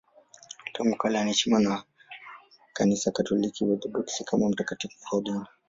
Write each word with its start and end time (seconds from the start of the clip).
Tangu 0.73 0.97
kale 0.97 1.19
anaheshimiwa 1.19 1.59
na 1.61 1.83
Kanisa 2.73 3.11
Katoliki 3.11 3.63
na 3.65 3.69
Waorthodoksi 3.71 4.23
kama 4.23 4.49
mtakatifu 4.49 4.95
mfiadini. 5.05 5.45